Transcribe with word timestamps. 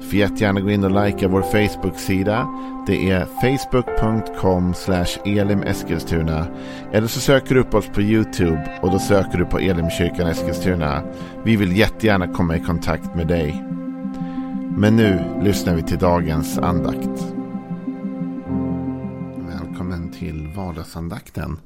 Får 0.00 0.14
jättegärna 0.14 0.60
gå 0.60 0.70
in 0.70 0.84
och 0.84 1.04
likea 1.04 1.28
vår 1.28 1.42
Facebook-sida. 1.42 2.48
Det 2.86 3.10
är 3.10 3.24
facebook.com 3.24 4.74
elimeskilstuna. 5.24 6.46
Eller 6.92 7.06
så 7.06 7.20
söker 7.20 7.54
du 7.54 7.60
upp 7.60 7.74
oss 7.74 7.86
på 7.94 8.02
YouTube 8.02 8.78
och 8.82 8.90
då 8.90 8.98
söker 8.98 9.38
du 9.38 9.44
på 9.44 9.58
Elimkyrkan 9.58 10.26
Eskilstuna. 10.26 11.02
Vi 11.44 11.56
vill 11.56 11.76
jättegärna 11.76 12.28
komma 12.28 12.56
i 12.56 12.60
kontakt 12.60 13.14
med 13.14 13.26
dig. 13.26 13.64
Men 14.76 14.96
nu 14.96 15.40
lyssnar 15.42 15.74
vi 15.74 15.82
till 15.82 15.98
dagens 15.98 16.58
andakt. 16.58 17.34
Välkommen 19.48 20.12
till 20.18 20.52
vardagsandakten. 20.56 21.56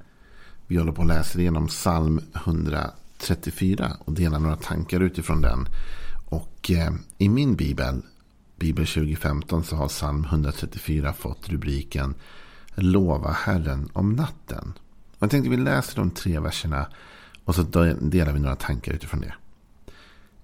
Vi 0.67 0.77
håller 0.77 0.93
på 0.93 1.03
att 1.03 1.09
läsa 1.09 1.41
igenom 1.41 1.69
psalm 1.69 2.21
134 2.35 3.93
och 3.99 4.13
delar 4.13 4.39
några 4.39 4.57
tankar 4.57 5.01
utifrån 5.01 5.41
den. 5.41 5.67
Och 6.29 6.71
eh, 6.71 6.93
i 7.19 7.29
min 7.29 7.57
bibel 7.57 8.03
Bibel 8.63 8.87
2015 8.87 9.65
så 9.65 9.77
har 9.77 9.89
psalm 9.89 10.25
134 10.25 11.13
fått 11.13 11.49
rubriken 11.49 12.15
Lova 12.75 13.31
Herren 13.31 13.91
om 13.93 14.13
natten. 14.13 14.73
Och 15.11 15.23
jag 15.23 15.31
tänkte 15.31 15.51
vi 15.51 15.57
läser 15.57 15.97
de 15.97 16.11
tre 16.11 16.41
verserna 16.41 16.87
och 17.45 17.55
så 17.55 17.63
delar 18.01 18.33
vi 18.33 18.41
några 18.41 18.57
tankar 18.57 18.93
utifrån 18.93 19.21
det. 19.21 19.35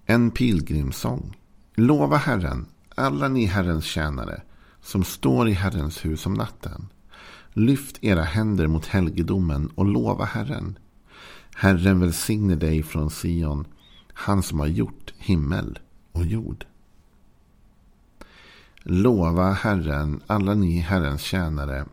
En 0.06 0.30
pilgrimsång. 0.30 1.36
Lova 1.74 2.16
Herren, 2.16 2.66
alla 2.94 3.28
ni 3.28 3.44
Herrens 3.44 3.84
tjänare 3.84 4.42
som 4.82 5.04
står 5.04 5.48
i 5.48 5.52
Herrens 5.52 6.04
hus 6.04 6.26
om 6.26 6.34
natten. 6.34 6.88
Lyft 7.52 8.04
era 8.04 8.22
händer 8.22 8.66
mot 8.66 8.86
helgedomen 8.86 9.68
och 9.74 9.86
lova 9.86 10.24
Herren. 10.24 10.78
Herren 11.54 12.00
välsigne 12.00 12.54
dig 12.54 12.82
från 12.82 13.10
Sion, 13.10 13.66
han 14.12 14.42
som 14.42 14.60
har 14.60 14.66
gjort 14.66 15.14
himmel 15.18 15.78
och 16.12 16.24
jord. 16.24 16.64
Lova 18.90 19.52
Herren, 19.52 20.20
alla 20.26 20.54
ni 20.54 20.78
Herrens 20.78 21.20
tjänare 21.20 21.84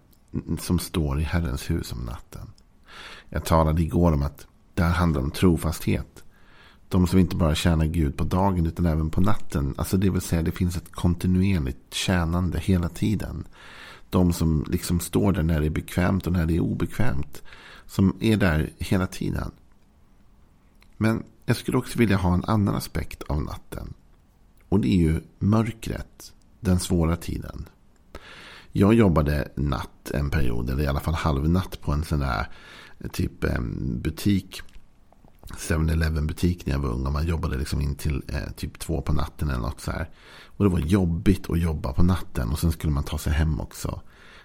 som 0.60 0.80
står 0.80 1.20
i 1.20 1.24
Herrens 1.24 1.70
hus 1.70 1.92
om 1.92 2.00
natten. 2.00 2.48
Jag 3.30 3.46
talade 3.46 3.82
igår 3.82 4.12
om 4.12 4.24
att 4.24 4.48
det 4.74 4.84
här 4.84 4.94
handlar 4.94 5.22
om 5.22 5.32
trofasthet. 5.32 6.24
De 6.90 7.08
som 7.08 7.20
inte 7.20 7.36
bara 7.36 7.56
tjänar 7.56 7.86
Gud 7.86 8.18
på 8.18 8.24
dagen 8.24 8.66
utan 8.66 8.86
även 8.86 9.10
på 9.10 9.22
natten. 9.22 9.76
Alltså 9.78 9.98
det 9.98 10.10
vill 10.10 10.22
säga 10.22 10.42
det 10.42 10.52
finns 10.52 10.78
ett 10.78 10.92
kontinuerligt 10.92 11.94
tjänande 11.94 12.60
hela 12.60 12.90
tiden. 12.90 13.48
De 14.10 14.34
som 14.34 14.66
liksom 14.70 15.00
står 15.00 15.32
där 15.32 15.44
när 15.44 15.60
det 15.60 15.66
är 15.66 15.70
bekvämt 15.70 16.28
och 16.28 16.34
när 16.34 16.46
det 16.46 16.56
är 16.56 16.60
obekvämt. 16.60 17.44
Som 17.86 18.18
är 18.20 18.38
där 18.38 18.70
hela 18.78 19.08
tiden. 19.08 19.52
Men 20.98 21.24
jag 21.46 21.58
skulle 21.58 21.78
också 21.78 22.00
vilja 22.00 22.18
ha 22.18 22.34
en 22.34 22.46
annan 22.46 22.76
aspekt 22.76 23.24
av 23.24 23.44
natten. 23.44 23.94
Och 24.70 24.80
det 24.80 24.88
är 24.88 24.98
ju 24.98 25.22
mörkret 25.40 26.32
den 26.66 26.80
svåra 26.80 27.16
tiden. 27.16 27.70
Jag 28.72 28.94
jobbade 28.94 29.52
natt 29.56 30.12
en 30.14 30.30
period, 30.30 30.70
eller 30.70 30.84
i 30.84 30.88
alla 30.88 31.00
fall 31.00 31.14
halvnatt 31.14 31.82
på 31.82 31.92
en 31.92 32.04
sån 32.04 32.20
där 32.20 32.48
typ 33.12 33.46
butik. 33.80 34.62
7-Eleven 35.46 36.28
butik 36.28 36.66
när 36.66 36.74
jag 36.74 36.80
var 36.80 36.90
ung. 36.90 37.06
Och 37.06 37.14
man 37.14 37.28
jobbade 37.28 37.58
liksom 37.58 37.82
in 37.82 37.96
till 37.96 38.24
eh, 38.28 38.52
typ 38.56 38.80
två 38.80 39.02
på 39.02 39.14
natten 39.14 39.50
eller 39.50 39.60
något 39.60 39.82
så 39.82 39.92
här. 39.92 40.10
Och 40.46 40.64
det 40.66 40.70
var 40.70 40.80
jobbigt 40.80 41.50
att 41.50 41.60
jobba 41.60 41.94
på 41.94 42.04
natten. 42.04 42.50
Och 42.50 42.60
sen 42.60 42.72
skulle 42.72 42.94
man 42.94 43.04
ta 43.04 43.18
sig 43.18 43.34
hem 43.34 43.60
också. 43.60 44.02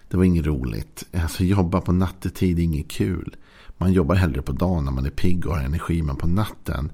Det 0.09 0.17
var 0.17 0.23
inget 0.23 0.45
roligt. 0.45 1.03
Alltså 1.13 1.43
jobba 1.43 1.81
på 1.81 1.91
nattetid 1.91 2.59
är 2.59 2.63
inget 2.63 2.91
kul. 2.91 3.35
Man 3.77 3.93
jobbar 3.93 4.15
hellre 4.15 4.41
på 4.41 4.51
dagen 4.51 4.85
när 4.85 4.91
man 4.91 5.05
är 5.05 5.09
pigg 5.09 5.45
och 5.45 5.55
har 5.55 5.63
energi. 5.63 6.01
Men 6.01 6.15
på 6.15 6.27
natten, 6.27 6.91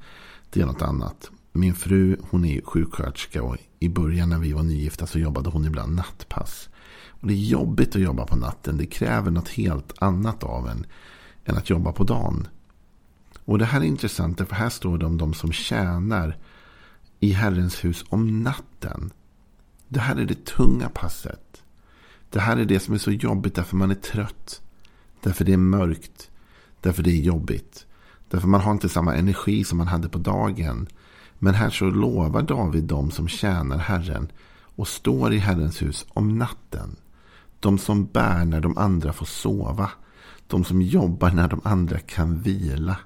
det 0.49 0.61
är 0.61 0.65
något 0.65 0.81
annat. 0.81 1.31
Min 1.57 1.75
fru 1.75 2.17
hon 2.29 2.45
är 2.45 2.61
sjuksköterska 2.61 3.43
och 3.43 3.57
i 3.79 3.89
början 3.89 4.29
när 4.29 4.39
vi 4.39 4.53
var 4.53 4.63
nygifta 4.63 5.07
så 5.07 5.19
jobbade 5.19 5.49
hon 5.49 5.65
ibland 5.65 5.95
nattpass. 5.95 6.69
Och 7.09 7.27
det 7.27 7.33
är 7.33 7.45
jobbigt 7.45 7.95
att 7.95 8.01
jobba 8.01 8.25
på 8.25 8.35
natten. 8.35 8.77
Det 8.77 8.85
kräver 8.85 9.31
något 9.31 9.49
helt 9.49 9.93
annat 9.97 10.43
av 10.43 10.67
en 10.67 10.85
än 11.45 11.57
att 11.57 11.69
jobba 11.69 11.91
på 11.91 12.03
dagen. 12.03 12.47
Och 13.45 13.59
det 13.59 13.65
här 13.65 13.81
är 13.81 13.85
intressant 13.85 14.37
för 14.37 14.55
här 14.55 14.69
står 14.69 14.97
det 14.97 15.05
om 15.05 15.17
de 15.17 15.33
som 15.33 15.51
tjänar 15.51 16.37
i 17.19 17.31
Herrens 17.31 17.85
hus 17.85 18.05
om 18.09 18.43
natten. 18.43 19.11
Det 19.87 19.99
här 19.99 20.15
är 20.15 20.25
det 20.25 20.45
tunga 20.45 20.89
passet. 20.89 21.63
Det 22.29 22.39
här 22.39 22.57
är 22.57 22.65
det 22.65 22.79
som 22.79 22.93
är 22.93 22.97
så 22.97 23.11
jobbigt 23.11 23.55
därför 23.55 23.75
man 23.75 23.91
är 23.91 23.95
trött. 23.95 24.61
Därför 25.23 25.45
det 25.45 25.53
är 25.53 25.57
mörkt. 25.57 26.31
Därför 26.81 27.03
det 27.03 27.11
är 27.11 27.21
jobbigt. 27.21 27.85
Därför 28.29 28.47
man 28.47 28.61
har 28.61 28.71
inte 28.71 28.89
samma 28.89 29.15
energi 29.15 29.63
som 29.63 29.77
man 29.77 29.87
hade 29.87 30.09
på 30.09 30.17
dagen. 30.17 30.87
Men 31.39 31.53
här 31.53 31.69
så 31.69 31.85
lovar 31.85 32.41
David 32.41 32.83
dem 32.83 33.11
som 33.11 33.27
tjänar 33.27 33.77
Herren 33.77 34.31
och 34.75 34.87
står 34.87 35.33
i 35.33 35.37
Herrens 35.37 35.81
hus 35.81 36.05
om 36.09 36.37
natten. 36.37 36.95
De 37.59 37.77
som 37.77 38.05
bär 38.05 38.45
när 38.45 38.61
de 38.61 38.77
andra 38.77 39.13
får 39.13 39.25
sova. 39.25 39.89
De 40.47 40.63
som 40.63 40.81
jobbar 40.81 41.31
när 41.31 41.47
de 41.47 41.61
andra 41.63 41.99
kan 41.99 42.41
vila. 42.41 42.97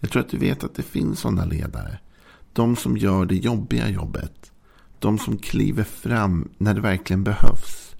Jag 0.00 0.10
tror 0.10 0.22
att 0.22 0.28
du 0.28 0.38
vet 0.38 0.64
att 0.64 0.74
det 0.74 0.82
finns 0.82 1.20
sådana 1.20 1.44
ledare. 1.44 1.98
De 2.52 2.76
som 2.76 2.96
gör 2.96 3.26
det 3.26 3.34
jobbiga 3.34 3.88
jobbet. 3.88 4.52
De 4.98 5.18
som 5.18 5.38
kliver 5.38 5.84
fram 5.84 6.48
när 6.58 6.74
det 6.74 6.80
verkligen 6.80 7.24
behövs. 7.24 7.94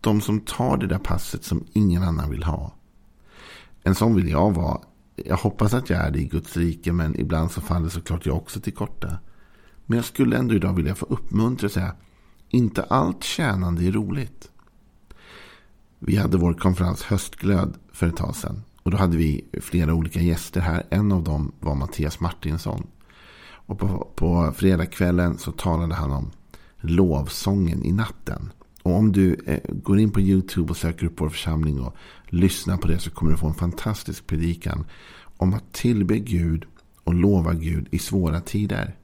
De 0.00 0.20
som 0.20 0.40
tar 0.40 0.76
det 0.76 0.86
där 0.86 0.98
passet 0.98 1.44
som 1.44 1.64
ingen 1.72 2.02
annan 2.02 2.30
vill 2.30 2.42
ha. 2.42 2.74
En 3.82 3.94
sån 3.94 4.14
vill 4.14 4.28
jag 4.28 4.54
vara 4.54 4.80
jag 5.26 5.36
hoppas 5.36 5.74
att 5.74 5.90
jag 5.90 5.98
är 6.00 6.10
det 6.10 6.18
i 6.18 6.24
Guds 6.24 6.56
rike, 6.56 6.92
men 6.92 7.20
ibland 7.20 7.50
så 7.50 7.60
faller 7.60 7.88
såklart 7.88 8.26
jag 8.26 8.36
också 8.36 8.60
till 8.60 8.74
korta. 8.74 9.18
Men 9.86 9.96
jag 9.96 10.04
skulle 10.04 10.36
ändå 10.36 10.54
idag 10.54 10.72
vilja 10.72 10.94
få 10.94 11.06
uppmuntra 11.06 11.66
och 11.66 11.72
säga, 11.72 11.94
inte 12.48 12.82
allt 12.82 13.24
tjänande 13.24 13.84
är 13.84 13.92
roligt. 13.92 14.50
Vi 15.98 16.16
hade 16.16 16.36
vår 16.36 16.54
konferens 16.54 17.02
Höstglöd 17.02 17.74
för 17.92 18.06
ett 18.06 18.16
tag 18.16 18.36
sedan. 18.36 18.62
Och 18.82 18.90
då 18.90 18.96
hade 18.96 19.16
vi 19.16 19.44
flera 19.60 19.94
olika 19.94 20.20
gäster 20.20 20.60
här. 20.60 20.86
En 20.90 21.12
av 21.12 21.24
dem 21.24 21.52
var 21.60 21.74
Mattias 21.74 22.20
Martinsson. 22.20 22.86
Och 23.50 23.78
på, 23.78 24.08
på 24.14 24.52
fredagskvällen 24.56 25.38
så 25.38 25.52
talade 25.52 25.94
han 25.94 26.12
om 26.12 26.30
lovsången 26.80 27.84
i 27.84 27.92
natten. 27.92 28.52
Och 28.88 28.96
om 28.96 29.12
du 29.12 29.34
eh, 29.46 29.60
går 29.68 29.98
in 29.98 30.10
på 30.10 30.20
YouTube 30.20 30.70
och 30.70 30.76
söker 30.76 31.06
upp 31.06 31.20
vår 31.20 31.28
församling 31.28 31.80
och 31.80 31.96
lyssnar 32.26 32.76
på 32.76 32.88
det 32.88 32.98
så 32.98 33.10
kommer 33.10 33.32
du 33.32 33.38
få 33.38 33.46
en 33.46 33.54
fantastisk 33.54 34.26
predikan 34.26 34.86
om 35.36 35.54
att 35.54 35.72
tillbe 35.72 36.18
Gud 36.18 36.64
och 37.04 37.14
lova 37.14 37.54
Gud 37.54 37.88
i 37.90 37.98
svåra 37.98 38.40
tider. 38.40 38.96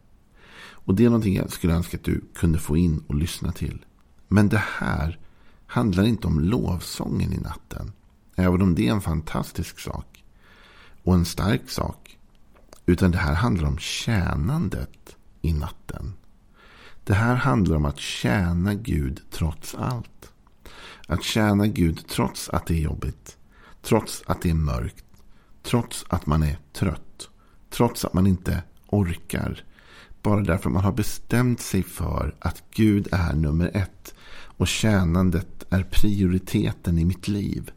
Och 0.56 0.94
det 0.94 1.04
är 1.04 1.08
någonting 1.08 1.36
jag 1.36 1.52
skulle 1.52 1.74
önska 1.74 1.96
att 1.96 2.04
du 2.04 2.20
kunde 2.34 2.58
få 2.58 2.76
in 2.76 3.04
och 3.06 3.14
lyssna 3.14 3.52
till. 3.52 3.84
Men 4.28 4.48
det 4.48 4.62
här 4.78 5.18
handlar 5.66 6.04
inte 6.04 6.26
om 6.26 6.40
lovsången 6.40 7.32
i 7.32 7.38
natten. 7.38 7.92
Även 8.36 8.62
om 8.62 8.74
det 8.74 8.88
är 8.88 8.92
en 8.92 9.00
fantastisk 9.00 9.78
sak. 9.78 10.24
Och 11.02 11.14
en 11.14 11.24
stark 11.24 11.70
sak. 11.70 12.18
Utan 12.86 13.10
det 13.10 13.18
här 13.18 13.34
handlar 13.34 13.68
om 13.68 13.78
tjänandet 13.78 15.16
i 15.42 15.52
natten. 15.52 16.12
Det 17.04 17.14
här 17.14 17.34
handlar 17.34 17.76
om 17.76 17.84
att 17.84 17.98
tjäna 17.98 18.74
Gud 18.74 19.20
trots 19.30 19.74
allt. 19.74 20.32
Att 21.06 21.22
tjäna 21.22 21.66
Gud 21.66 22.08
trots 22.08 22.48
att 22.48 22.66
det 22.66 22.74
är 22.74 22.80
jobbigt. 22.80 23.36
Trots 23.82 24.22
att 24.26 24.42
det 24.42 24.50
är 24.50 24.54
mörkt. 24.54 25.04
Trots 25.62 26.04
att 26.08 26.26
man 26.26 26.42
är 26.42 26.58
trött. 26.72 27.28
Trots 27.70 28.04
att 28.04 28.14
man 28.14 28.26
inte 28.26 28.62
orkar. 28.86 29.64
Bara 30.22 30.40
därför 30.40 30.70
man 30.70 30.84
har 30.84 30.92
bestämt 30.92 31.60
sig 31.60 31.82
för 31.82 32.34
att 32.38 32.62
Gud 32.70 33.08
är 33.12 33.32
nummer 33.32 33.70
ett. 33.74 34.14
Och 34.56 34.68
tjänandet 34.68 35.64
är 35.70 35.82
prioriteten 35.82 36.98
i 36.98 37.04
mitt 37.04 37.28
liv. 37.28 37.70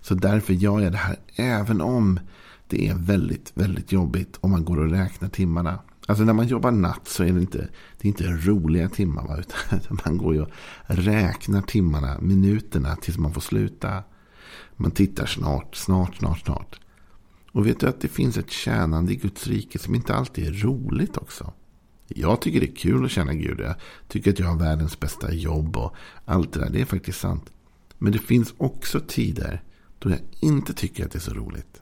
Så 0.00 0.14
därför 0.14 0.52
gör 0.52 0.80
jag 0.80 0.92
det 0.92 0.98
här 0.98 1.16
även 1.36 1.80
om 1.80 2.20
det 2.68 2.88
är 2.88 2.94
väldigt, 2.94 3.52
väldigt 3.54 3.92
jobbigt 3.92 4.38
om 4.40 4.50
man 4.50 4.64
går 4.64 4.78
och 4.78 4.90
räknar 4.90 5.28
timmarna. 5.28 5.78
Alltså 6.06 6.24
när 6.24 6.32
man 6.32 6.46
jobbar 6.46 6.70
natt 6.70 7.08
så 7.08 7.22
är 7.22 7.32
det 7.32 7.40
inte, 7.40 7.58
det 7.98 8.08
är 8.08 8.08
inte 8.08 8.24
roliga 8.24 8.88
timmar. 8.88 9.26
Va? 9.26 9.38
Utan 9.76 9.98
man 10.04 10.16
går 10.18 10.34
ju 10.34 10.40
och 10.40 10.50
räknar 10.86 11.62
timmarna, 11.62 12.18
minuterna 12.20 12.96
tills 12.96 13.18
man 13.18 13.32
får 13.32 13.40
sluta. 13.40 14.02
Man 14.76 14.90
tittar 14.90 15.26
snart, 15.26 15.76
snart, 15.76 16.16
snart, 16.16 16.40
snart. 16.40 16.80
Och 17.52 17.66
vet 17.66 17.80
du 17.80 17.88
att 17.88 18.00
det 18.00 18.08
finns 18.08 18.36
ett 18.36 18.50
tjänande 18.50 19.12
i 19.12 19.16
Guds 19.16 19.46
rike 19.46 19.78
som 19.78 19.94
inte 19.94 20.14
alltid 20.14 20.46
är 20.46 20.52
roligt 20.52 21.16
också. 21.16 21.52
Jag 22.08 22.40
tycker 22.40 22.60
det 22.60 22.70
är 22.70 22.76
kul 22.76 23.04
att 23.04 23.10
tjäna 23.10 23.34
Gud. 23.34 23.60
Jag 23.60 23.74
tycker 24.08 24.30
att 24.30 24.38
jag 24.38 24.46
har 24.46 24.58
världens 24.58 25.00
bästa 25.00 25.32
jobb 25.32 25.76
och 25.76 25.94
allt 26.24 26.52
det 26.52 26.60
där. 26.60 26.70
Det 26.70 26.80
är 26.80 26.84
faktiskt 26.84 27.20
sant. 27.20 27.50
Men 27.98 28.12
det 28.12 28.18
finns 28.18 28.54
också 28.56 29.00
tider 29.00 29.62
då 29.98 30.10
jag 30.10 30.20
inte 30.40 30.74
tycker 30.74 31.04
att 31.04 31.10
det 31.10 31.18
är 31.18 31.20
så 31.20 31.34
roligt. 31.34 31.80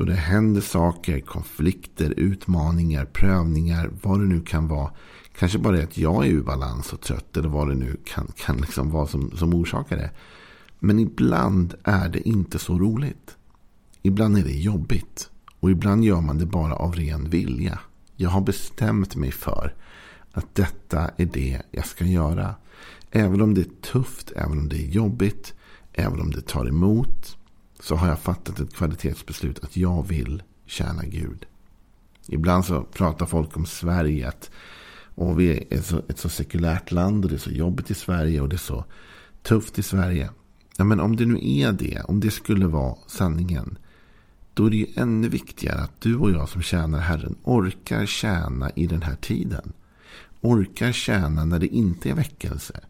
Då 0.00 0.06
det 0.06 0.14
händer 0.14 0.60
saker, 0.60 1.20
konflikter, 1.20 2.14
utmaningar, 2.16 3.04
prövningar, 3.04 3.90
vad 4.02 4.20
det 4.20 4.26
nu 4.26 4.40
kan 4.40 4.68
vara. 4.68 4.90
Kanske 5.38 5.58
bara 5.58 5.76
det 5.76 5.82
att 5.82 5.98
jag 5.98 6.26
är 6.26 6.30
ur 6.30 6.42
balans 6.42 6.92
och 6.92 7.00
trött 7.00 7.36
eller 7.36 7.48
vad 7.48 7.68
det 7.68 7.74
nu 7.74 7.96
kan, 8.04 8.32
kan 8.36 8.56
liksom 8.56 8.90
vara 8.90 9.06
som, 9.06 9.30
som 9.36 9.54
orsakar 9.54 9.96
det. 9.96 10.10
Men 10.78 10.98
ibland 10.98 11.74
är 11.84 12.08
det 12.08 12.28
inte 12.28 12.58
så 12.58 12.78
roligt. 12.78 13.36
Ibland 14.02 14.38
är 14.38 14.42
det 14.42 14.56
jobbigt. 14.56 15.30
Och 15.60 15.70
ibland 15.70 16.04
gör 16.04 16.20
man 16.20 16.38
det 16.38 16.46
bara 16.46 16.74
av 16.74 16.94
ren 16.94 17.30
vilja. 17.30 17.78
Jag 18.16 18.30
har 18.30 18.40
bestämt 18.40 19.16
mig 19.16 19.30
för 19.30 19.74
att 20.32 20.54
detta 20.54 21.10
är 21.16 21.26
det 21.26 21.62
jag 21.70 21.86
ska 21.86 22.04
göra. 22.04 22.54
Även 23.10 23.40
om 23.40 23.54
det 23.54 23.60
är 23.60 23.92
tufft, 23.92 24.32
även 24.36 24.58
om 24.58 24.68
det 24.68 24.76
är 24.76 24.88
jobbigt, 24.88 25.54
även 25.92 26.20
om 26.20 26.30
det 26.30 26.40
tar 26.40 26.68
emot. 26.68 27.36
Så 27.80 27.96
har 27.96 28.08
jag 28.08 28.18
fattat 28.18 28.60
ett 28.60 28.74
kvalitetsbeslut 28.74 29.64
att 29.64 29.76
jag 29.76 30.08
vill 30.08 30.42
tjäna 30.66 31.02
Gud. 31.04 31.46
Ibland 32.28 32.64
så 32.64 32.82
pratar 32.82 33.26
folk 33.26 33.56
om 33.56 33.66
Sverige. 33.66 34.28
att 34.28 34.50
och 35.14 35.40
vi 35.40 35.66
är 35.70 35.80
så, 35.80 36.02
ett 36.08 36.18
så 36.18 36.28
sekulärt 36.28 36.92
land 36.92 37.24
och 37.24 37.30
det 37.30 37.36
är 37.36 37.38
så 37.38 37.50
jobbigt 37.50 37.90
i 37.90 37.94
Sverige 37.94 38.40
och 38.40 38.48
det 38.48 38.56
är 38.56 38.58
så 38.58 38.84
tufft 39.42 39.78
i 39.78 39.82
Sverige. 39.82 40.30
Ja, 40.76 40.84
men 40.84 41.00
om 41.00 41.16
det 41.16 41.26
nu 41.26 41.38
är 41.42 41.72
det, 41.72 42.02
om 42.04 42.20
det 42.20 42.30
skulle 42.30 42.66
vara 42.66 42.96
sanningen. 43.06 43.78
Då 44.54 44.66
är 44.66 44.70
det 44.70 44.76
ju 44.76 44.86
ännu 44.94 45.28
viktigare 45.28 45.80
att 45.80 46.00
du 46.00 46.16
och 46.16 46.30
jag 46.30 46.48
som 46.48 46.62
tjänar 46.62 46.98
Herren 46.98 47.36
orkar 47.42 48.06
tjäna 48.06 48.70
i 48.70 48.86
den 48.86 49.02
här 49.02 49.16
tiden. 49.16 49.72
Orkar 50.40 50.92
tjäna 50.92 51.44
när 51.44 51.58
det 51.58 51.66
inte 51.66 52.10
är 52.10 52.14
väckelse. 52.14 52.80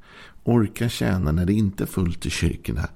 Orkar 0.44 0.88
tjäna 0.88 1.32
när 1.32 1.46
det 1.46 1.52
inte 1.52 1.84
är 1.84 1.86
fullt 1.86 2.26
i 2.26 2.30
kyrkorna. 2.30 2.88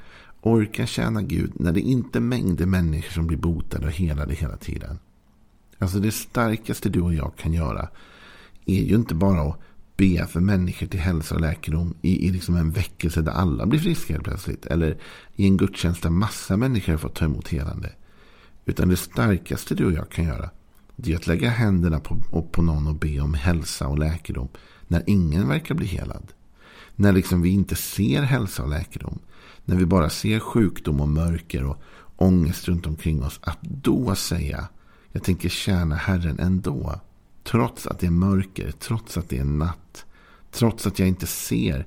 Orka 0.47 0.87
tjäna 0.87 1.23
Gud 1.23 1.53
när 1.55 1.73
det 1.73 1.81
inte 1.81 2.19
är 2.19 2.21
mängder 2.21 2.67
människor 2.67 3.11
som 3.11 3.27
blir 3.27 3.39
botade 3.39 3.87
och 3.87 3.93
helade 3.93 4.35
hela 4.35 4.57
tiden. 4.57 4.99
Alltså 5.79 5.99
det 5.99 6.11
starkaste 6.11 6.89
du 6.89 7.01
och 7.01 7.15
jag 7.15 7.37
kan 7.37 7.53
göra 7.53 7.89
är 8.67 8.83
ju 8.83 8.95
inte 8.95 9.15
bara 9.15 9.43
att 9.43 9.61
be 9.97 10.27
för 10.27 10.41
människor 10.41 10.87
till 10.87 11.01
hälsa 11.01 11.35
och 11.35 11.41
läkedom 11.41 11.95
i, 12.03 12.27
i 12.27 12.31
liksom 12.31 12.57
en 12.57 12.71
väckelse 12.71 13.23
där 13.23 13.33
alla 13.33 13.67
blir 13.67 13.81
friska 13.81 14.13
helt 14.13 14.25
plötsligt. 14.25 14.67
Eller 14.67 14.99
i 15.37 15.45
en 15.45 15.57
gudstjänst 15.57 16.03
där 16.03 16.11
massa 16.11 16.57
människor 16.57 16.93
har 16.93 16.99
fått 16.99 17.15
ta 17.15 17.25
emot 17.25 17.49
helande. 17.49 17.93
Utan 18.65 18.89
det 18.89 18.97
starkaste 18.97 19.75
du 19.75 19.85
och 19.85 19.93
jag 19.93 20.09
kan 20.09 20.25
göra 20.25 20.51
det 20.97 21.13
är 21.13 21.17
att 21.17 21.27
lägga 21.27 21.51
händerna 21.51 22.01
på, 22.01 22.43
på 22.53 22.63
någon 22.63 22.87
och 22.87 22.95
be 22.95 23.21
om 23.21 23.35
hälsa 23.35 23.89
och 23.89 23.99
läkedom. 23.99 24.49
När 24.89 25.03
ingen 25.07 25.49
verkar 25.49 25.75
bli 25.75 25.87
helad. 25.87 26.33
När 26.97 27.13
liksom 27.13 27.43
vi 27.43 27.51
inte 27.51 27.77
ser 27.77 28.23
hälsa 28.23 28.63
och 28.63 28.69
läkedom. 28.69 29.19
När 29.65 29.77
vi 29.77 29.87
bara 29.87 30.11
ser 30.11 30.41
sjukdom 30.41 31.01
och 31.01 31.09
mörker 31.09 31.65
och 31.65 31.83
ångest 32.17 32.69
runt 32.69 32.87
omkring 32.87 33.23
oss. 33.23 33.41
Att 33.43 33.63
då 33.63 34.15
säga, 34.15 34.69
jag 35.13 35.23
tänker 35.23 35.49
tjäna 35.49 35.95
Herren 35.95 36.39
ändå. 36.39 37.01
Trots 37.45 37.87
att 37.87 37.99
det 37.99 38.07
är 38.07 38.11
mörker, 38.11 38.71
trots 38.71 39.17
att 39.17 39.29
det 39.29 39.39
är 39.39 39.45
natt. 39.45 40.05
Trots 40.51 40.87
att 40.87 40.99
jag 40.99 41.09
inte 41.09 41.27
ser 41.27 41.87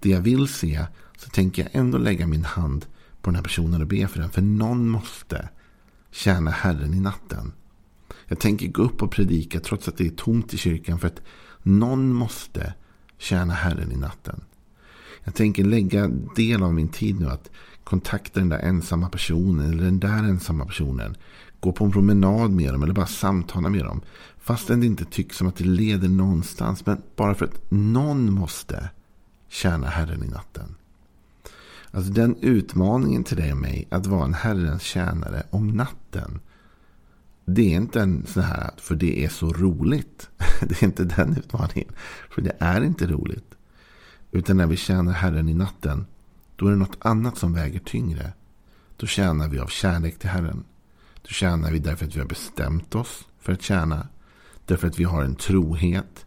det 0.00 0.08
jag 0.08 0.20
vill 0.20 0.48
se. 0.48 0.86
Så 1.16 1.30
tänker 1.30 1.62
jag 1.62 1.70
ändå 1.74 1.98
lägga 1.98 2.26
min 2.26 2.44
hand 2.44 2.86
på 3.20 3.30
den 3.30 3.34
här 3.34 3.42
personen 3.42 3.80
och 3.80 3.86
be 3.86 4.08
för 4.08 4.20
den. 4.20 4.30
För 4.30 4.42
någon 4.42 4.88
måste 4.88 5.48
tjäna 6.10 6.50
Herren 6.50 6.94
i 6.94 7.00
natten. 7.00 7.52
Jag 8.26 8.40
tänker 8.40 8.68
gå 8.68 8.82
upp 8.82 9.02
och 9.02 9.10
predika 9.10 9.60
trots 9.60 9.88
att 9.88 9.96
det 9.96 10.06
är 10.06 10.10
tomt 10.10 10.54
i 10.54 10.56
kyrkan. 10.56 10.98
För 10.98 11.06
att 11.06 11.22
någon 11.62 12.12
måste 12.12 12.74
tjäna 13.18 13.54
Herren 13.54 13.92
i 13.92 13.96
natten. 13.96 14.40
Jag 15.28 15.34
tänker 15.34 15.64
lägga 15.64 16.10
del 16.36 16.62
av 16.62 16.74
min 16.74 16.88
tid 16.88 17.20
nu 17.20 17.28
att 17.28 17.50
kontakta 17.84 18.40
den 18.40 18.48
där 18.48 18.58
ensamma 18.58 19.08
personen 19.08 19.72
eller 19.72 19.84
den 19.84 20.00
där 20.00 20.18
ensamma 20.18 20.64
personen. 20.64 21.16
Gå 21.60 21.72
på 21.72 21.84
en 21.84 21.92
promenad 21.92 22.50
med 22.50 22.72
dem 22.72 22.82
eller 22.82 22.94
bara 22.94 23.06
samtala 23.06 23.68
med 23.68 23.84
dem. 23.84 24.00
Fastän 24.38 24.80
det 24.80 24.86
inte 24.86 25.04
tycks 25.04 25.36
som 25.36 25.48
att 25.48 25.56
det 25.56 25.64
leder 25.64 26.08
någonstans. 26.08 26.86
Men 26.86 27.02
bara 27.16 27.34
för 27.34 27.44
att 27.44 27.70
någon 27.70 28.32
måste 28.32 28.90
tjäna 29.48 29.86
Herren 29.86 30.24
i 30.24 30.28
natten. 30.28 30.74
Alltså 31.90 32.12
den 32.12 32.36
utmaningen 32.40 33.24
till 33.24 33.36
dig 33.36 33.52
och 33.52 33.58
mig 33.58 33.88
att 33.90 34.06
vara 34.06 34.24
en 34.24 34.34
Herrens 34.34 34.82
tjänare 34.82 35.42
om 35.50 35.68
natten. 35.68 36.40
Det 37.44 37.74
är 37.74 37.76
inte 37.76 38.00
en 38.00 38.26
sån 38.26 38.42
här 38.42 38.70
för 38.76 38.94
det 38.94 39.24
är 39.24 39.28
så 39.28 39.52
roligt. 39.52 40.30
Det 40.60 40.82
är 40.82 40.84
inte 40.84 41.04
den 41.04 41.36
utmaningen. 41.36 41.92
För 42.30 42.42
det 42.42 42.56
är 42.58 42.84
inte 42.84 43.06
roligt. 43.06 43.47
Utan 44.30 44.56
när 44.56 44.66
vi 44.66 44.76
tjänar 44.76 45.12
Herren 45.12 45.48
i 45.48 45.54
natten. 45.54 46.06
Då 46.56 46.66
är 46.66 46.70
det 46.70 46.76
något 46.76 46.98
annat 47.00 47.38
som 47.38 47.52
väger 47.52 47.78
tyngre. 47.78 48.32
Då 48.96 49.06
tjänar 49.06 49.48
vi 49.48 49.58
av 49.58 49.66
kärlek 49.66 50.18
till 50.18 50.28
Herren. 50.28 50.64
Då 51.22 51.28
tjänar 51.28 51.70
vi 51.70 51.78
därför 51.78 52.06
att 52.06 52.16
vi 52.16 52.20
har 52.20 52.26
bestämt 52.26 52.94
oss 52.94 53.26
för 53.40 53.52
att 53.52 53.62
tjäna. 53.62 54.08
Därför 54.66 54.88
att 54.88 54.98
vi 54.98 55.04
har 55.04 55.22
en 55.22 55.34
trohet 55.34 56.26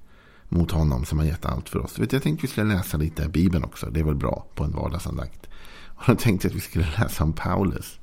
mot 0.50 0.72
honom 0.72 1.06
som 1.06 1.20
har 1.20 1.26
gett 1.26 1.46
allt 1.46 1.70
för 1.70 1.80
oss. 1.80 2.00
Vet, 2.00 2.14
jag 2.14 2.24
tänkte 2.24 2.40
att 2.40 2.44
vi 2.44 2.52
skulle 2.52 2.74
läsa 2.76 2.98
lite 2.98 3.24
i 3.24 3.28
Bibeln 3.28 3.64
också. 3.64 3.90
Det 3.90 4.00
är 4.00 4.04
väl 4.04 4.16
bra 4.16 4.46
på 4.56 4.64
en 4.64 4.72
vardagsandakt. 4.72 5.50
Och 5.84 6.04
då 6.08 6.16
tänkte 6.16 6.48
jag 6.48 6.52
att 6.52 6.58
vi 6.58 6.62
skulle 6.62 6.88
läsa 6.98 7.24
om 7.24 7.34
Paulus. 7.34 8.00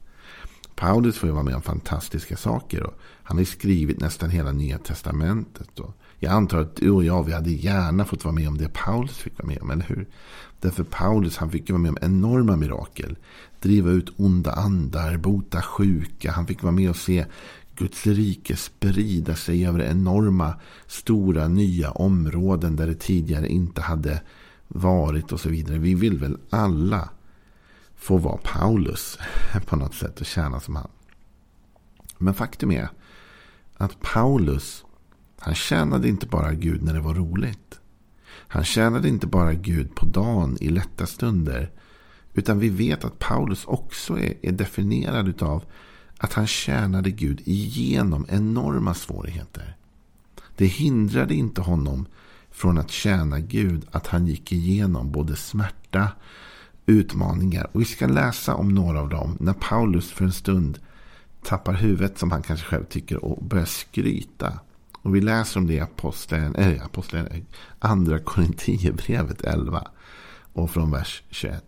Paulus 0.74 1.18
får 1.18 1.28
ju 1.28 1.32
vara 1.32 1.44
med 1.44 1.54
om 1.54 1.62
fantastiska 1.62 2.36
saker. 2.36 2.82
Och 2.82 2.94
han 3.22 3.36
har 3.36 3.44
skrivit 3.44 4.00
nästan 4.00 4.30
hela 4.30 4.52
Nya 4.52 4.78
Testamentet. 4.78 5.80
Och 5.80 5.94
jag 6.19 6.32
antar 6.32 6.59
att 6.59 6.76
du 6.76 6.91
och 6.91 7.05
jag 7.05 7.25
vi 7.25 7.32
hade 7.32 7.50
gärna 7.50 8.05
fått 8.05 8.25
vara 8.25 8.35
med 8.35 8.49
om 8.49 8.59
det 8.59 8.69
Paulus 8.69 9.19
fick 9.19 9.38
vara 9.38 9.47
med 9.47 9.62
om. 9.62 9.70
Eller 9.70 9.85
hur? 9.85 10.09
Därför 10.61 10.85
Paulus 10.85 11.37
han 11.37 11.50
fick 11.50 11.70
vara 11.70 11.81
med 11.81 11.91
om 11.91 11.99
enorma 12.03 12.56
mirakel. 12.56 13.17
Driva 13.61 13.91
ut 13.91 14.12
onda 14.17 14.53
andar, 14.53 15.17
bota 15.17 15.62
sjuka. 15.62 16.32
Han 16.32 16.47
fick 16.47 16.62
vara 16.62 16.73
med 16.73 16.91
och 16.91 16.97
se 16.97 17.26
Guds 17.76 18.06
rike 18.06 18.56
sprida 18.56 19.37
sig 19.37 19.67
över 19.67 19.81
enorma, 19.81 20.55
stora, 20.87 21.49
nya 21.49 21.91
områden 21.91 22.76
där 22.76 22.87
det 22.87 22.94
tidigare 22.94 23.49
inte 23.49 23.81
hade 23.82 24.23
varit 24.69 25.32
och 25.32 25.41
så 25.41 25.49
vidare. 25.49 25.79
Vi 25.79 25.94
vill 25.94 26.19
väl 26.19 26.38
alla 26.50 27.09
få 27.97 28.17
vara 28.17 28.37
Paulus 28.37 29.19
på 29.67 29.76
något 29.76 29.94
sätt 29.94 30.20
och 30.20 30.26
tjäna 30.26 30.61
som 30.61 30.76
han. 30.76 30.88
Men 32.19 32.35
faktum 32.35 32.70
är 32.70 32.88
att 33.76 34.00
Paulus, 34.00 34.85
han 35.38 35.55
tjänade 35.55 36.08
inte 36.08 36.26
bara 36.26 36.55
Gud 36.55 36.82
när 36.82 36.94
det 36.94 37.00
var 37.00 37.14
roligt. 37.14 37.81
Han 38.31 38.64
tjänade 38.64 39.08
inte 39.08 39.26
bara 39.26 39.55
Gud 39.55 39.94
på 39.94 40.06
dagen 40.06 40.56
i 40.61 40.69
lätta 40.69 41.06
stunder. 41.06 41.70
Utan 42.35 42.58
vi 42.58 42.69
vet 42.69 43.05
att 43.05 43.19
Paulus 43.19 43.64
också 43.64 44.19
är, 44.19 44.35
är 44.43 44.52
definierad 44.52 45.43
av 45.43 45.65
att 46.19 46.32
han 46.32 46.46
tjänade 46.46 47.10
Gud 47.10 47.41
igenom 47.44 48.27
enorma 48.29 48.94
svårigheter. 48.94 49.77
Det 50.56 50.67
hindrade 50.67 51.34
inte 51.34 51.60
honom 51.60 52.06
från 52.51 52.79
att 52.79 52.91
tjäna 52.91 53.41
Gud 53.41 53.86
att 53.91 54.06
han 54.06 54.27
gick 54.27 54.53
igenom 54.53 55.12
både 55.12 55.36
smärta, 55.36 56.08
utmaningar. 56.86 57.69
Och 57.72 57.81
vi 57.81 57.84
ska 57.84 58.06
läsa 58.06 58.55
om 58.55 58.74
några 58.74 59.01
av 59.01 59.08
dem 59.08 59.36
när 59.41 59.53
Paulus 59.53 60.10
för 60.10 60.24
en 60.24 60.32
stund 60.32 60.79
tappar 61.43 61.72
huvudet 61.72 62.19
som 62.19 62.31
han 62.31 62.43
kanske 62.43 62.67
själv 62.67 62.84
tycker 62.84 63.24
och 63.24 63.44
börjar 63.44 63.65
skryta. 63.65 64.58
Och 65.02 65.17
vi 65.17 65.20
läser 65.20 65.60
om 65.60 65.67
det 65.67 65.74
i 65.74 65.81
aposteln, 65.81 66.55
äh, 66.55 66.84
aposteln, 66.84 67.26
eh, 67.26 67.43
andra 67.78 68.19
Korinthierbrevet 68.19 69.44
11 69.44 69.88
och 70.52 70.70
från 70.70 70.90
vers 70.90 71.22
21. 71.31 71.64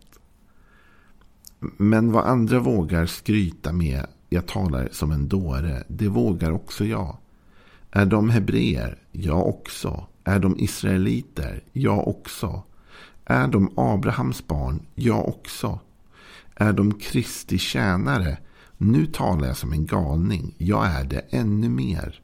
Men 1.76 2.12
vad 2.12 2.24
andra 2.24 2.58
vågar 2.58 3.06
skryta 3.06 3.72
med 3.72 4.06
jag 4.32 4.46
talar 4.46 4.88
som 4.92 5.12
en 5.12 5.28
dåre. 5.28 5.82
Det 5.88 6.08
vågar 6.08 6.50
också 6.50 6.84
jag. 6.84 7.16
Är 7.90 8.06
de 8.06 8.30
hebreer? 8.30 8.98
Jag 9.12 9.48
också. 9.48 10.06
Är 10.24 10.38
de 10.38 10.58
israeliter? 10.58 11.64
Jag 11.72 12.08
också. 12.08 12.62
Är 13.24 13.48
de 13.48 13.72
Abrahams 13.76 14.46
barn? 14.46 14.86
Jag 14.94 15.28
också. 15.28 15.80
Är 16.54 16.72
de 16.72 16.94
Kristi 16.94 17.58
tjänare? 17.58 18.38
Nu 18.76 19.06
talar 19.06 19.46
jag 19.46 19.56
som 19.56 19.72
en 19.72 19.86
galning. 19.86 20.54
Jag 20.58 20.86
är 20.86 21.04
det 21.04 21.20
ännu 21.30 21.68
mer. 21.68 22.20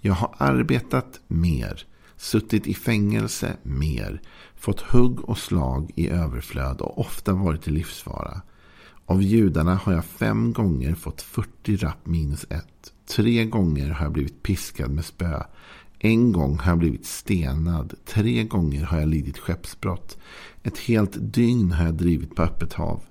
Jag 0.00 0.14
har 0.14 0.34
arbetat 0.38 1.20
mer. 1.26 1.86
Suttit 2.16 2.66
i 2.66 2.74
fängelse 2.74 3.56
mer. 3.62 4.22
Fått 4.56 4.80
hugg 4.80 5.20
och 5.20 5.38
slag 5.38 5.90
i 5.94 6.08
överflöd 6.08 6.80
och 6.80 6.98
ofta 6.98 7.32
varit 7.32 7.68
i 7.68 7.70
livsfara. 7.70 8.40
Av 9.06 9.22
judarna 9.22 9.74
har 9.74 9.92
jag 9.92 10.04
fem 10.04 10.52
gånger 10.52 10.94
fått 10.94 11.22
40 11.22 11.76
rapp 11.76 12.06
minus 12.06 12.46
ett. 12.50 12.92
Tre 13.16 13.44
gånger 13.44 13.90
har 13.90 14.04
jag 14.04 14.12
blivit 14.12 14.42
piskad 14.42 14.90
med 14.90 15.04
spö. 15.04 15.42
En 15.98 16.32
gång 16.32 16.58
har 16.58 16.70
jag 16.70 16.78
blivit 16.78 17.06
stenad. 17.06 17.94
Tre 18.04 18.44
gånger 18.44 18.84
har 18.84 18.98
jag 19.00 19.08
lidit 19.08 19.38
skeppsbrott. 19.38 20.18
Ett 20.62 20.78
helt 20.78 21.16
dygn 21.34 21.72
har 21.72 21.84
jag 21.84 21.94
drivit 21.94 22.34
på 22.36 22.42
öppet 22.42 22.72
hav. 22.72 23.02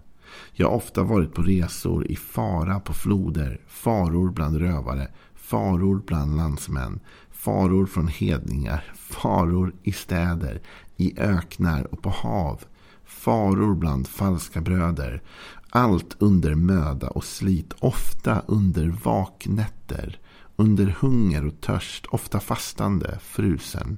Jag 0.53 0.67
har 0.67 0.75
ofta 0.75 1.03
varit 1.03 1.33
på 1.33 1.41
resor 1.41 2.07
i 2.07 2.15
fara 2.15 2.79
på 2.79 2.93
floder, 2.93 3.61
faror 3.67 4.31
bland 4.31 4.57
rövare, 4.57 5.07
faror 5.35 6.01
bland 6.05 6.37
landsmän, 6.37 6.99
faror 7.31 7.85
från 7.85 8.07
hedningar, 8.07 8.93
faror 8.95 9.73
i 9.83 9.91
städer, 9.91 10.61
i 10.97 11.19
öknar 11.19 11.93
och 11.93 12.01
på 12.01 12.09
hav, 12.09 12.63
faror 13.05 13.75
bland 13.75 14.07
falska 14.07 14.61
bröder. 14.61 15.21
Allt 15.69 16.15
under 16.19 16.55
möda 16.55 17.07
och 17.07 17.23
slit, 17.23 17.73
ofta 17.79 18.41
under 18.47 18.87
vaknätter, 19.03 20.19
under 20.55 20.95
hunger 20.99 21.45
och 21.45 21.61
törst, 21.61 22.05
ofta 22.05 22.39
fastande, 22.39 23.19
frusen 23.19 23.97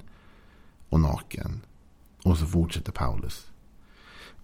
och 0.88 1.00
naken. 1.00 1.60
Och 2.24 2.38
så 2.38 2.46
fortsätter 2.46 2.92
Paulus. 2.92 3.50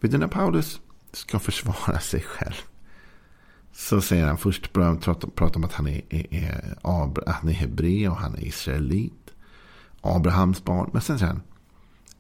Vet 0.00 0.10
du 0.10 0.18
när 0.18 0.28
Paulus 0.28 0.80
ska 1.18 1.38
försvara 1.38 2.00
sig 2.00 2.22
själv. 2.22 2.54
Så 3.72 4.00
säger 4.00 4.26
han 4.26 4.38
först, 4.38 4.72
börjar 4.72 4.88
han 4.88 5.30
prata 5.34 5.58
om 5.58 5.64
att 5.64 5.72
han 5.72 5.86
är, 5.86 6.02
är, 6.08 6.34
är, 6.34 6.76
han 7.26 7.48
är 7.48 7.52
hebre 7.52 8.08
och 8.08 8.16
han 8.16 8.34
är 8.34 8.44
israelit. 8.44 9.34
Abrahams 10.00 10.64
barn. 10.64 10.90
Men 10.92 11.02
sen 11.02 11.18
säger 11.18 11.32
han, 11.32 11.42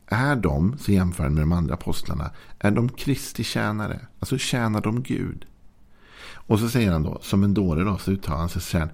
är 0.06 0.36
de, 0.36 0.78
så 0.78 0.92
jämför 0.92 1.22
han 1.22 1.34
med 1.34 1.42
de 1.42 1.52
andra 1.52 1.74
apostlarna, 1.74 2.30
är 2.58 2.70
de 2.70 2.88
Kristi 2.88 3.44
tjänare? 3.44 4.00
Alltså 4.20 4.38
tjänar 4.38 4.80
de 4.80 5.02
Gud? 5.02 5.46
Och 6.32 6.58
så 6.58 6.68
säger 6.68 6.92
han 6.92 7.02
då, 7.02 7.18
som 7.22 7.44
en 7.44 7.54
dåre 7.54 7.84
då, 7.84 7.98
så 7.98 8.10
uttalar 8.10 8.38
han 8.38 8.48
sig 8.48 8.62
så 8.62 8.78
här, 8.78 8.92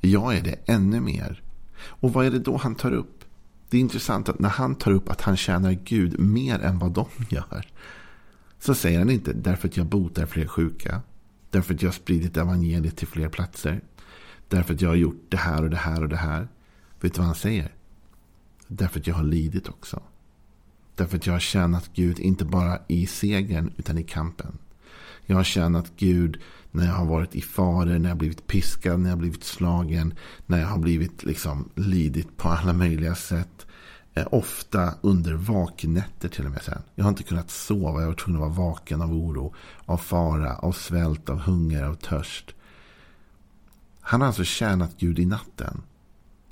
jag 0.00 0.36
är 0.36 0.42
det 0.42 0.58
ännu 0.66 1.00
mer. 1.00 1.42
Och 1.78 2.12
vad 2.12 2.26
är 2.26 2.30
det 2.30 2.38
då 2.38 2.56
han 2.56 2.74
tar 2.74 2.92
upp? 2.92 3.24
Det 3.70 3.76
är 3.76 3.80
intressant 3.80 4.28
att 4.28 4.38
när 4.38 4.48
han 4.48 4.74
tar 4.74 4.90
upp 4.90 5.08
att 5.08 5.20
han 5.20 5.36
tjänar 5.36 5.72
Gud 5.72 6.20
mer 6.20 6.58
än 6.58 6.78
vad 6.78 6.90
de 6.90 7.06
gör. 7.28 7.66
Så 8.58 8.74
säger 8.74 8.98
han 8.98 9.10
inte 9.10 9.32
därför 9.32 9.68
att 9.68 9.76
jag 9.76 9.86
botar 9.86 10.26
fler 10.26 10.46
sjuka. 10.46 11.02
Därför 11.50 11.74
att 11.74 11.82
jag 11.82 11.88
har 11.88 11.94
spridit 11.94 12.36
evangeliet 12.36 12.96
till 12.96 13.08
fler 13.08 13.28
platser. 13.28 13.80
Därför 14.48 14.74
att 14.74 14.80
jag 14.80 14.88
har 14.88 14.96
gjort 14.96 15.26
det 15.28 15.36
här 15.36 15.62
och 15.62 15.70
det 15.70 15.76
här 15.76 16.02
och 16.02 16.08
det 16.08 16.16
här. 16.16 16.48
Vet 17.00 17.14
du 17.14 17.18
vad 17.18 17.26
han 17.26 17.34
säger? 17.34 17.74
Därför 18.68 19.00
att 19.00 19.06
jag 19.06 19.14
har 19.14 19.24
lidit 19.24 19.68
också. 19.68 20.02
Därför 20.94 21.16
att 21.16 21.26
jag 21.26 21.34
har 21.34 21.40
tjänat 21.40 21.90
Gud 21.94 22.18
inte 22.18 22.44
bara 22.44 22.78
i 22.88 23.06
segern 23.06 23.72
utan 23.76 23.98
i 23.98 24.02
kampen. 24.02 24.58
Jag 25.26 25.36
har 25.36 25.44
tjänat 25.44 25.92
Gud 25.96 26.40
när 26.70 26.86
jag 26.86 26.92
har 26.92 27.06
varit 27.06 27.34
i 27.34 27.40
faror, 27.40 27.98
när 27.98 28.08
jag 28.08 28.14
har 28.14 28.18
blivit 28.18 28.46
piskad, 28.46 29.00
när 29.00 29.08
jag 29.08 29.16
har 29.16 29.20
blivit 29.20 29.44
slagen, 29.44 30.14
när 30.46 30.60
jag 30.60 30.66
har 30.66 30.78
blivit 30.78 31.24
liksom 31.24 31.68
lidit 31.74 32.36
på 32.36 32.48
alla 32.48 32.72
möjliga 32.72 33.14
sätt. 33.14 33.66
Ofta 34.24 34.94
under 35.00 35.34
vaknätter 35.34 36.28
till 36.28 36.44
och 36.44 36.50
med 36.50 36.62
sen. 36.62 36.82
Jag 36.94 37.04
har 37.04 37.08
inte 37.08 37.22
kunnat 37.22 37.50
sova, 37.50 38.00
jag 38.00 38.06
var 38.06 38.14
tvungen 38.14 38.42
att 38.42 38.56
vara 38.56 38.68
vaken 38.68 39.02
av 39.02 39.12
oro, 39.12 39.54
av 39.84 39.96
fara, 39.96 40.56
av 40.56 40.72
svält, 40.72 41.28
av 41.28 41.38
hunger, 41.38 41.84
av 41.84 41.94
törst. 41.94 42.54
Han 44.00 44.20
har 44.20 44.28
alltså 44.28 44.44
tjänat 44.44 44.90
Gud 44.98 45.18
i 45.18 45.26
natten. 45.26 45.82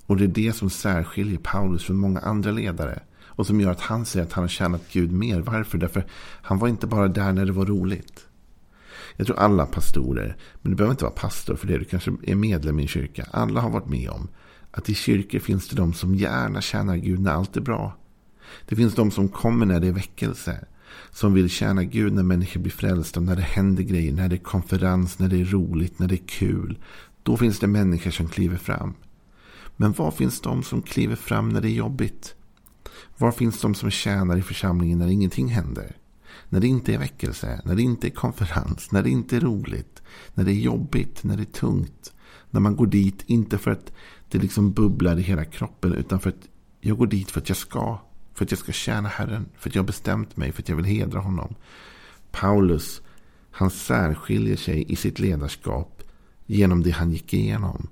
Och 0.06 0.16
det 0.16 0.24
är 0.24 0.28
det 0.28 0.52
som 0.52 0.70
särskiljer 0.70 1.38
Paulus 1.38 1.84
från 1.84 1.96
många 1.96 2.20
andra 2.20 2.50
ledare. 2.50 3.02
Och 3.36 3.46
som 3.46 3.60
gör 3.60 3.70
att 3.70 3.80
han 3.80 4.04
säger 4.04 4.26
att 4.26 4.32
han 4.32 4.44
har 4.44 4.48
tjänat 4.48 4.82
Gud 4.92 5.12
mer. 5.12 5.40
Varför? 5.40 5.78
Därför 5.78 6.06
han 6.42 6.58
var 6.58 6.68
inte 6.68 6.86
bara 6.86 7.08
där 7.08 7.32
när 7.32 7.46
det 7.46 7.52
var 7.52 7.66
roligt. 7.66 8.26
Jag 9.16 9.26
tror 9.26 9.38
alla 9.38 9.66
pastorer, 9.66 10.36
men 10.62 10.70
du 10.72 10.76
behöver 10.76 10.92
inte 10.92 11.04
vara 11.04 11.14
pastor 11.14 11.56
för 11.56 11.66
det. 11.66 11.78
Du 11.78 11.84
kanske 11.84 12.12
är 12.22 12.34
medlem 12.34 12.78
i 12.78 12.82
en 12.82 12.88
kyrka. 12.88 13.26
Alla 13.30 13.60
har 13.60 13.70
varit 13.70 13.88
med 13.88 14.10
om 14.10 14.28
att 14.76 14.88
i 14.88 14.94
kyrkor 14.94 15.38
finns 15.38 15.68
det 15.68 15.76
de 15.76 15.92
som 15.92 16.14
gärna 16.14 16.60
tjänar 16.60 16.96
Gud 16.96 17.20
när 17.20 17.30
allt 17.30 17.56
är 17.56 17.60
bra. 17.60 17.96
Det 18.66 18.76
finns 18.76 18.94
de 18.94 19.10
som 19.10 19.28
kommer 19.28 19.66
när 19.66 19.80
det 19.80 19.86
är 19.86 19.92
väckelse. 19.92 20.64
Som 21.10 21.34
vill 21.34 21.50
tjäna 21.50 21.84
Gud 21.84 22.12
när 22.12 22.22
människor 22.22 22.60
blir 22.60 22.72
frälsta, 22.72 23.20
när 23.20 23.36
det 23.36 23.42
händer 23.42 23.82
grejer, 23.82 24.12
när 24.12 24.28
det 24.28 24.36
är 24.36 24.38
konferens, 24.38 25.18
när 25.18 25.28
det 25.28 25.40
är 25.40 25.44
roligt, 25.44 25.98
när 25.98 26.08
det 26.08 26.14
är 26.14 26.26
kul. 26.26 26.78
Då 27.22 27.36
finns 27.36 27.58
det 27.58 27.66
människor 27.66 28.10
som 28.10 28.28
kliver 28.28 28.56
fram. 28.56 28.94
Men 29.76 29.92
var 29.92 30.10
finns 30.10 30.40
de 30.40 30.62
som 30.62 30.82
kliver 30.82 31.16
fram 31.16 31.48
när 31.48 31.60
det 31.60 31.68
är 31.68 31.74
jobbigt? 31.74 32.34
Var 33.18 33.32
finns 33.32 33.60
de 33.60 33.74
som 33.74 33.90
tjänar 33.90 34.36
i 34.36 34.42
församlingen 34.42 34.98
när 34.98 35.08
ingenting 35.08 35.48
händer? 35.48 35.96
När 36.48 36.60
det 36.60 36.66
inte 36.66 36.94
är 36.94 36.98
väckelse, 36.98 37.60
när 37.64 37.74
det 37.74 37.82
inte 37.82 38.08
är 38.08 38.10
konferens, 38.10 38.92
när 38.92 39.02
det 39.02 39.10
inte 39.10 39.36
är 39.36 39.40
roligt, 39.40 40.02
när 40.34 40.44
det 40.44 40.52
är 40.52 40.60
jobbigt, 40.60 41.24
när 41.24 41.36
det 41.36 41.42
är 41.42 41.58
tungt. 41.60 42.12
När 42.50 42.60
man 42.60 42.76
går 42.76 42.86
dit, 42.86 43.22
inte 43.26 43.58
för 43.58 43.70
att 43.70 43.92
det 44.28 44.38
liksom 44.38 44.72
bubblar 44.72 45.18
i 45.18 45.22
hela 45.22 45.44
kroppen, 45.44 45.92
utan 45.92 46.20
för 46.20 46.30
att 46.30 46.48
jag 46.80 46.98
går 46.98 47.06
dit 47.06 47.30
för 47.30 47.40
att 47.40 47.48
jag 47.48 47.58
ska. 47.58 47.98
För 48.34 48.44
att 48.44 48.50
jag 48.50 48.58
ska 48.58 48.72
tjäna 48.72 49.08
Herren, 49.08 49.46
för 49.58 49.68
att 49.68 49.74
jag 49.74 49.82
har 49.82 49.86
bestämt 49.86 50.36
mig, 50.36 50.52
för 50.52 50.62
att 50.62 50.68
jag 50.68 50.76
vill 50.76 50.84
hedra 50.84 51.20
honom. 51.20 51.54
Paulus, 52.30 53.02
han 53.50 53.70
särskiljer 53.70 54.56
sig 54.56 54.92
i 54.92 54.96
sitt 54.96 55.18
ledarskap 55.18 56.02
genom 56.46 56.82
det 56.82 56.90
han 56.90 57.12
gick 57.12 57.34
igenom. 57.34 57.88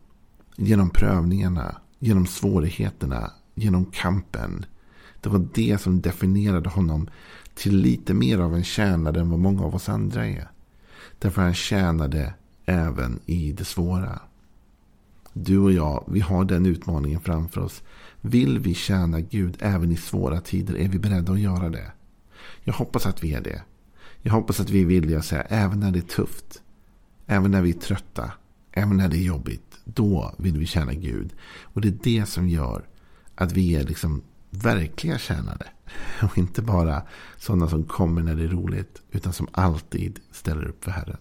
Genom 0.56 0.90
prövningarna, 0.90 1.76
genom 1.98 2.26
svårigheterna, 2.26 3.30
genom 3.54 3.84
kampen. 3.84 4.64
Det 5.20 5.28
var 5.28 5.46
det 5.54 5.80
som 5.80 6.00
definierade 6.00 6.68
honom 6.68 7.08
till 7.54 7.76
lite 7.76 8.14
mer 8.14 8.38
av 8.38 8.54
en 8.54 8.64
tjänare 8.64 9.20
än 9.20 9.30
vad 9.30 9.38
många 9.38 9.64
av 9.64 9.74
oss 9.74 9.88
andra 9.88 10.26
är. 10.26 10.48
Därför 11.18 11.42
han 11.42 11.54
tjänade 11.54 12.34
även 12.66 13.20
i 13.26 13.52
det 13.52 13.64
svåra. 13.64 14.20
Du 15.32 15.58
och 15.58 15.72
jag, 15.72 16.04
vi 16.08 16.20
har 16.20 16.44
den 16.44 16.66
utmaningen 16.66 17.20
framför 17.20 17.60
oss. 17.60 17.82
Vill 18.20 18.58
vi 18.58 18.74
tjäna 18.74 19.20
Gud 19.20 19.56
även 19.60 19.92
i 19.92 19.96
svåra 19.96 20.40
tider? 20.40 20.76
Är 20.76 20.88
vi 20.88 20.98
beredda 20.98 21.32
att 21.32 21.40
göra 21.40 21.68
det? 21.68 21.92
Jag 22.64 22.74
hoppas 22.74 23.06
att 23.06 23.24
vi 23.24 23.34
är 23.34 23.40
det. 23.40 23.62
Jag 24.22 24.32
hoppas 24.32 24.60
att 24.60 24.70
vi 24.70 24.82
är 24.82 24.86
villiga 24.86 25.18
att 25.18 25.24
säga 25.24 25.42
även 25.42 25.80
när 25.80 25.90
det 25.90 25.98
är 25.98 26.16
tufft. 26.16 26.62
Även 27.26 27.50
när 27.50 27.62
vi 27.62 27.70
är 27.70 27.80
trötta. 27.80 28.32
Även 28.72 28.96
när 28.96 29.08
det 29.08 29.16
är 29.16 29.22
jobbigt. 29.22 29.80
Då 29.84 30.34
vill 30.38 30.58
vi 30.58 30.66
tjäna 30.66 30.94
Gud. 30.94 31.32
Och 31.62 31.80
det 31.80 31.88
är 31.88 31.98
det 32.02 32.26
som 32.26 32.48
gör 32.48 32.88
att 33.34 33.52
vi 33.52 33.74
är 33.74 33.84
liksom 33.84 34.22
verkliga 34.50 35.18
tjänare. 35.18 35.66
Och 36.22 36.38
inte 36.38 36.62
bara 36.62 37.02
sådana 37.38 37.68
som 37.68 37.84
kommer 37.84 38.22
när 38.22 38.34
det 38.34 38.44
är 38.44 38.48
roligt. 38.48 39.02
Utan 39.10 39.32
som 39.32 39.48
alltid 39.52 40.20
ställer 40.30 40.64
upp 40.64 40.84
för 40.84 40.90
Herren. 40.90 41.16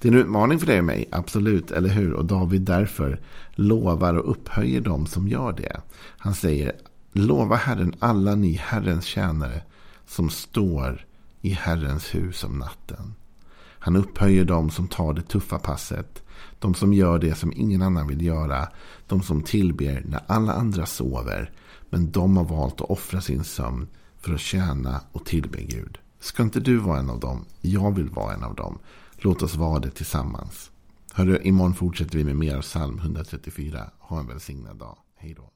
Det 0.00 0.08
är 0.08 0.12
en 0.12 0.18
utmaning 0.18 0.58
för 0.58 0.66
dig 0.66 0.78
och 0.78 0.84
mig, 0.84 1.08
absolut, 1.12 1.70
eller 1.70 1.88
hur? 1.88 2.12
Och 2.12 2.24
David 2.24 2.62
därför 2.62 3.20
lovar 3.54 4.14
och 4.14 4.30
upphöjer 4.30 4.80
dem 4.80 5.06
som 5.06 5.28
gör 5.28 5.52
det. 5.52 5.80
Han 6.18 6.34
säger, 6.34 6.72
lova 7.12 7.56
Herren 7.56 7.94
alla 7.98 8.34
ni 8.34 8.52
Herrens 8.52 9.04
tjänare 9.04 9.62
som 10.06 10.30
står 10.30 11.06
i 11.40 11.50
Herrens 11.50 12.14
hus 12.14 12.44
om 12.44 12.58
natten. 12.58 13.14
Han 13.78 13.96
upphöjer 13.96 14.44
dem 14.44 14.70
som 14.70 14.88
tar 14.88 15.12
det 15.12 15.22
tuffa 15.22 15.58
passet. 15.58 16.22
De 16.58 16.74
som 16.74 16.92
gör 16.92 17.18
det 17.18 17.34
som 17.34 17.52
ingen 17.56 17.82
annan 17.82 18.06
vill 18.06 18.22
göra. 18.22 18.68
De 19.06 19.22
som 19.22 19.42
tillber 19.42 20.02
när 20.06 20.20
alla 20.26 20.52
andra 20.52 20.86
sover. 20.86 21.52
Men 21.90 22.10
de 22.10 22.36
har 22.36 22.44
valt 22.44 22.80
att 22.80 22.90
offra 22.90 23.20
sin 23.20 23.44
sömn 23.44 23.88
för 24.20 24.34
att 24.34 24.40
tjäna 24.40 25.00
och 25.12 25.24
tillbe 25.24 25.62
Gud. 25.62 25.98
Ska 26.20 26.42
inte 26.42 26.60
du 26.60 26.76
vara 26.76 26.98
en 26.98 27.10
av 27.10 27.20
dem? 27.20 27.44
Jag 27.60 27.94
vill 27.94 28.08
vara 28.08 28.34
en 28.34 28.44
av 28.44 28.54
dem. 28.54 28.78
Låt 29.20 29.42
oss 29.42 29.56
vara 29.56 29.78
det 29.78 29.90
tillsammans. 29.90 30.70
Hörru, 31.12 31.38
imorgon 31.42 31.74
fortsätter 31.74 32.18
vi 32.18 32.24
med 32.24 32.36
mer 32.36 32.56
av 32.56 32.62
psalm 32.62 32.98
134. 32.98 33.90
Ha 33.98 34.20
en 34.20 34.26
välsignad 34.26 34.76
dag. 34.76 34.98
Hej 35.16 35.34
då. 35.34 35.50